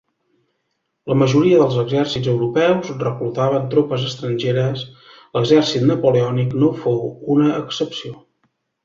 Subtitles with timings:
[1.11, 4.81] La majoria dels exèrcits europeus reclutaven tropes estrangeres,
[5.39, 7.05] l'exèrcit napoleònic no fou
[7.37, 8.17] una excepció.